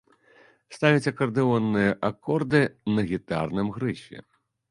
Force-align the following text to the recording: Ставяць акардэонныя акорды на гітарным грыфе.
Ставяць 0.75 1.09
акардэонныя 1.11 1.91
акорды 2.09 2.61
на 2.97 3.01
гітарным 3.13 3.67
грыфе. 3.79 4.17